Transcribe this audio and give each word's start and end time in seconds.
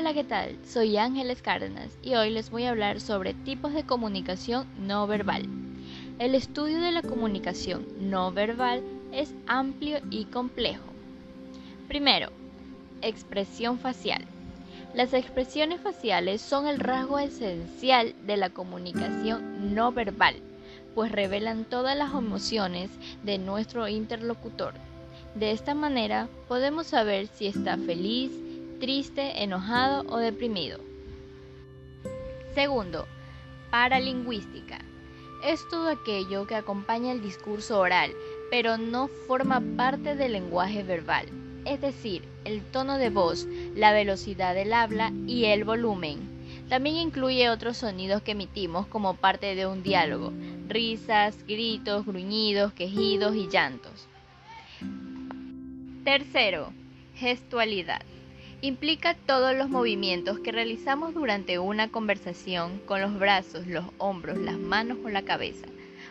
Hola, 0.00 0.14
¿qué 0.14 0.24
tal? 0.24 0.56
Soy 0.64 0.96
Ángeles 0.96 1.42
Cárdenas 1.42 1.98
y 2.02 2.14
hoy 2.14 2.30
les 2.30 2.48
voy 2.48 2.64
a 2.64 2.70
hablar 2.70 3.00
sobre 3.00 3.34
tipos 3.34 3.74
de 3.74 3.84
comunicación 3.84 4.66
no 4.78 5.06
verbal. 5.06 5.44
El 6.18 6.34
estudio 6.34 6.80
de 6.80 6.90
la 6.90 7.02
comunicación 7.02 7.86
no 8.00 8.32
verbal 8.32 8.82
es 9.12 9.34
amplio 9.46 9.98
y 10.10 10.24
complejo. 10.24 10.86
Primero, 11.86 12.30
expresión 13.02 13.78
facial. 13.78 14.24
Las 14.94 15.12
expresiones 15.12 15.82
faciales 15.82 16.40
son 16.40 16.66
el 16.66 16.78
rasgo 16.78 17.18
esencial 17.18 18.14
de 18.26 18.38
la 18.38 18.48
comunicación 18.48 19.74
no 19.74 19.92
verbal, 19.92 20.36
pues 20.94 21.12
revelan 21.12 21.66
todas 21.66 21.94
las 21.94 22.14
emociones 22.14 22.88
de 23.22 23.36
nuestro 23.36 23.86
interlocutor. 23.86 24.72
De 25.34 25.50
esta 25.50 25.74
manera 25.74 26.26
podemos 26.48 26.86
saber 26.86 27.26
si 27.26 27.48
está 27.48 27.76
feliz, 27.76 28.32
triste, 28.80 29.44
enojado 29.44 30.04
o 30.08 30.16
deprimido. 30.16 30.80
Segundo, 32.54 33.06
paralingüística. 33.70 34.78
Es 35.44 35.60
todo 35.68 35.88
aquello 35.88 36.46
que 36.46 36.56
acompaña 36.56 37.12
el 37.12 37.22
discurso 37.22 37.78
oral, 37.78 38.12
pero 38.50 38.78
no 38.78 39.08
forma 39.28 39.62
parte 39.76 40.16
del 40.16 40.32
lenguaje 40.32 40.82
verbal, 40.82 41.26
es 41.64 41.80
decir, 41.80 42.22
el 42.44 42.62
tono 42.62 42.98
de 42.98 43.10
voz, 43.10 43.46
la 43.74 43.92
velocidad 43.92 44.54
del 44.54 44.72
habla 44.72 45.12
y 45.26 45.44
el 45.44 45.64
volumen. 45.64 46.18
También 46.68 46.96
incluye 46.96 47.50
otros 47.50 47.76
sonidos 47.76 48.22
que 48.22 48.32
emitimos 48.32 48.86
como 48.86 49.14
parte 49.14 49.54
de 49.54 49.66
un 49.66 49.82
diálogo, 49.82 50.32
risas, 50.68 51.44
gritos, 51.46 52.06
gruñidos, 52.06 52.72
quejidos 52.72 53.36
y 53.36 53.48
llantos. 53.48 54.08
Tercero, 56.04 56.72
gestualidad 57.14 58.02
implica 58.62 59.14
todos 59.14 59.56
los 59.56 59.70
movimientos 59.70 60.38
que 60.40 60.52
realizamos 60.52 61.14
durante 61.14 61.58
una 61.58 61.88
conversación 61.88 62.78
con 62.84 63.00
los 63.00 63.18
brazos, 63.18 63.66
los 63.66 63.86
hombros, 63.96 64.36
las 64.38 64.58
manos 64.58 64.98
o 65.02 65.08
la 65.08 65.22
cabeza. 65.22 65.66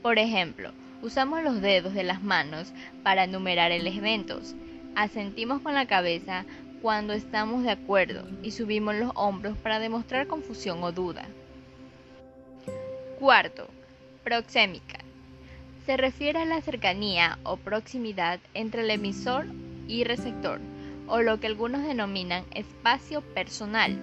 Por 0.00 0.18
ejemplo, 0.18 0.72
usamos 1.02 1.42
los 1.42 1.60
dedos 1.60 1.92
de 1.92 2.02
las 2.02 2.22
manos 2.22 2.72
para 3.02 3.24
enumerar 3.24 3.72
elementos, 3.72 4.54
asentimos 4.94 5.60
con 5.60 5.74
la 5.74 5.86
cabeza 5.86 6.46
cuando 6.80 7.12
estamos 7.12 7.62
de 7.62 7.72
acuerdo 7.72 8.26
y 8.42 8.52
subimos 8.52 8.94
los 8.94 9.12
hombros 9.16 9.58
para 9.58 9.78
demostrar 9.78 10.26
confusión 10.26 10.82
o 10.82 10.92
duda. 10.92 11.26
Cuarto, 13.18 13.68
proxémica. 14.24 15.00
Se 15.84 15.98
refiere 15.98 16.38
a 16.38 16.46
la 16.46 16.62
cercanía 16.62 17.38
o 17.42 17.58
proximidad 17.58 18.40
entre 18.54 18.82
el 18.82 18.90
emisor 18.90 19.46
y 19.88 20.04
receptor 20.04 20.60
o 21.10 21.20
lo 21.20 21.40
que 21.40 21.48
algunos 21.48 21.82
denominan 21.82 22.44
espacio 22.52 23.20
personal, 23.20 23.98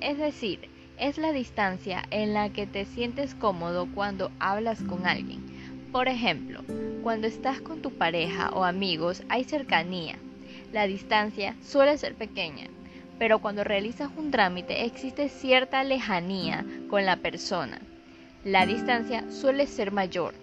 es 0.00 0.18
decir, 0.18 0.68
es 0.98 1.16
la 1.16 1.32
distancia 1.32 2.04
en 2.10 2.34
la 2.34 2.50
que 2.50 2.66
te 2.66 2.84
sientes 2.84 3.34
cómodo 3.34 3.88
cuando 3.94 4.30
hablas 4.38 4.82
con 4.82 5.06
alguien. 5.06 5.40
Por 5.90 6.08
ejemplo, 6.08 6.60
cuando 7.02 7.26
estás 7.26 7.60
con 7.60 7.80
tu 7.80 7.90
pareja 7.90 8.50
o 8.50 8.64
amigos 8.64 9.22
hay 9.28 9.44
cercanía. 9.44 10.16
La 10.72 10.86
distancia 10.86 11.56
suele 11.62 11.98
ser 11.98 12.14
pequeña, 12.14 12.68
pero 13.18 13.40
cuando 13.40 13.64
realizas 13.64 14.10
un 14.16 14.30
trámite 14.30 14.84
existe 14.84 15.28
cierta 15.28 15.84
lejanía 15.84 16.64
con 16.88 17.06
la 17.06 17.16
persona. 17.16 17.80
La 18.44 18.66
distancia 18.66 19.24
suele 19.30 19.66
ser 19.66 19.90
mayor, 19.90 20.34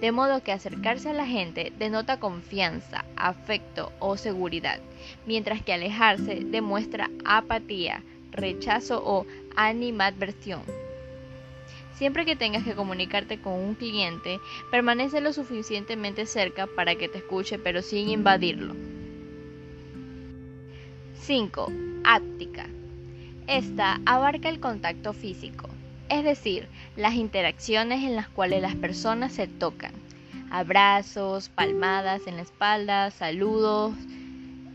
de 0.00 0.12
modo 0.12 0.42
que 0.42 0.52
acercarse 0.52 1.10
a 1.10 1.14
la 1.14 1.26
gente 1.26 1.72
denota 1.78 2.20
confianza, 2.20 3.04
afecto 3.16 3.92
o 3.98 4.16
seguridad, 4.16 4.80
mientras 5.26 5.62
que 5.62 5.72
alejarse 5.72 6.42
demuestra 6.44 7.10
apatía, 7.24 8.02
rechazo 8.30 9.02
o 9.04 9.26
animadversión. 9.56 10.62
Siempre 11.94 12.24
que 12.24 12.36
tengas 12.36 12.64
que 12.64 12.74
comunicarte 12.74 13.40
con 13.40 13.52
un 13.52 13.74
cliente, 13.74 14.40
permanece 14.70 15.20
lo 15.20 15.32
suficientemente 15.32 16.24
cerca 16.24 16.66
para 16.66 16.94
que 16.94 17.08
te 17.08 17.18
escuche 17.18 17.58
pero 17.58 17.82
sin 17.82 18.08
invadirlo. 18.08 18.74
5. 21.20 21.72
Áptica. 22.04 22.66
Esta 23.46 24.00
abarca 24.06 24.48
el 24.48 24.60
contacto 24.60 25.12
físico 25.12 25.69
es 26.10 26.24
decir, 26.24 26.68
las 26.96 27.14
interacciones 27.14 28.02
en 28.02 28.16
las 28.16 28.28
cuales 28.28 28.60
las 28.60 28.74
personas 28.74 29.32
se 29.32 29.46
tocan. 29.46 29.92
Abrazos, 30.50 31.48
palmadas 31.48 32.26
en 32.26 32.36
la 32.36 32.42
espalda, 32.42 33.10
saludos. 33.12 33.94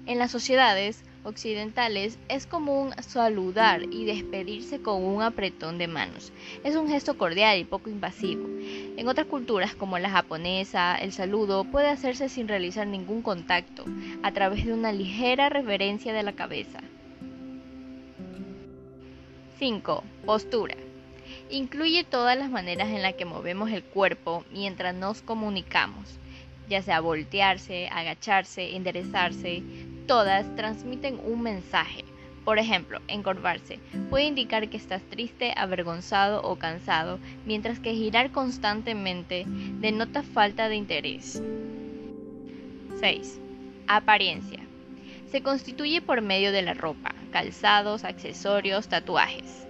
En 0.06 0.18
las 0.18 0.32
sociedades 0.32 1.04
occidentales 1.26 2.18
es 2.30 2.48
común 2.48 2.92
saludar 3.02 3.84
y 3.84 4.06
despedirse 4.06 4.80
con 4.80 5.04
un 5.04 5.22
apretón 5.22 5.78
de 5.78 5.88
manos. 5.88 6.32
Es 6.64 6.76
un 6.76 6.88
gesto 6.88 7.18
cordial 7.18 7.60
y 7.60 7.66
poco 7.66 7.90
invasivo. 7.90 8.48
En 8.96 9.08
otras 9.10 9.28
culturas 9.28 9.76
como 9.76 10.00
la 10.00 10.10
japonesa, 10.10 10.96
el 10.96 11.12
saludo 11.12 11.66
puede 11.66 11.90
hacerse 11.90 12.30
sin 12.30 12.48
realizar 12.48 12.88
ningún 12.88 13.22
contacto, 13.22 13.84
a 14.24 14.32
través 14.32 14.66
de 14.66 14.74
una 14.74 14.94
ligera 14.94 15.50
reverencia 15.50 16.14
de 16.14 16.24
la 16.24 16.34
cabeza. 16.34 16.80
5. 19.58 20.04
Postura. 20.26 20.76
Incluye 21.50 22.04
todas 22.04 22.38
las 22.38 22.50
maneras 22.50 22.90
en 22.90 23.04
las 23.04 23.14
que 23.14 23.26
movemos 23.26 23.70
el 23.70 23.84
cuerpo 23.84 24.44
mientras 24.52 24.96
nos 24.96 25.22
comunicamos, 25.22 26.18
ya 26.68 26.82
sea 26.82 27.02
voltearse, 27.02 27.88
agacharse, 27.92 28.76
enderezarse, 28.76 29.62
todas 30.08 30.56
transmiten 30.56 31.20
un 31.24 31.42
mensaje. 31.42 32.04
Por 32.44 32.58
ejemplo, 32.58 33.00
encorvarse 33.08 33.80
puede 34.10 34.26
indicar 34.26 34.70
que 34.70 34.78
estás 34.78 35.04
triste, 35.04 35.54
avergonzado 35.56 36.42
o 36.42 36.58
cansado, 36.58 37.20
mientras 37.46 37.80
que 37.80 37.94
girar 37.94 38.32
constantemente 38.32 39.46
denota 39.48 40.24
falta 40.24 40.68
de 40.68 40.76
interés. 40.76 41.42
6. 43.00 43.40
Apariencia. 43.88 44.60
Se 45.32 45.42
constituye 45.42 46.02
por 46.02 46.22
medio 46.22 46.52
de 46.52 46.64
la 46.64 46.74
ropa, 46.74 47.14
calzados, 47.32 48.04
accesorios, 48.04 48.88
tatuajes. 48.88 49.65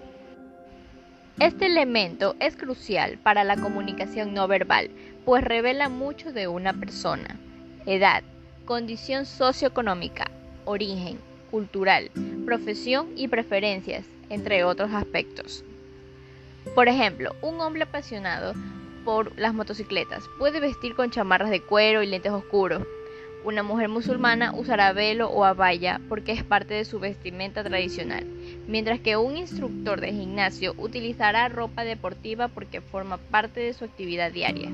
Este 1.40 1.66
elemento 1.66 2.38
es 2.40 2.56
crucial 2.56 3.18
para 3.18 3.44
la 3.44 3.58
comunicación 3.58 4.34
no 4.34 4.48
verbal, 4.48 4.90
pues 5.26 5.44
revela 5.44 5.90
mucho 5.90 6.32
de 6.32 6.48
una 6.48 6.72
persona. 6.72 7.38
Edad, 7.86 8.24
condición 8.64 9.26
socioeconómica, 9.26 10.32
origen, 10.64 11.20
cultural, 11.52 12.10
profesión 12.46 13.10
y 13.18 13.28
preferencias, 13.28 14.06
entre 14.30 14.64
otros 14.64 14.94
aspectos. 14.94 15.66
Por 16.74 16.88
ejemplo, 16.88 17.36
un 17.42 17.60
hombre 17.60 17.84
apasionado 17.84 18.54
por 19.04 19.38
las 19.38 19.54
motocicletas 19.54 20.24
puede 20.40 20.62
vestir 20.62 20.96
con 20.96 21.12
chamarras 21.12 21.50
de 21.50 21.62
cuero 21.62 22.02
y 22.02 22.08
lentes 22.08 22.32
oscuros, 22.32 22.84
una 23.46 23.62
mujer 23.62 23.90
musulmana 23.90 24.54
usará 24.54 24.92
velo 24.92 25.30
o 25.30 25.46
abaya 25.46 26.02
porque 26.10 26.32
es 26.32 26.44
parte 26.44 26.74
de 26.74 26.84
su 26.84 27.00
vestimenta 27.00 27.64
tradicional, 27.64 28.26
mientras 28.68 29.00
que 29.00 29.18
un 29.18 29.38
instructor 29.38 30.02
de 30.02 30.12
gimnasio 30.12 30.74
utilizará 30.78 31.48
ropa 31.48 31.84
deportiva 31.84 32.48
porque 32.48 32.82
forma 32.82 33.18
parte 33.18 33.60
de 33.60 33.74
su 33.74 33.86
actividad 33.86 34.32
diaria. 34.32 34.72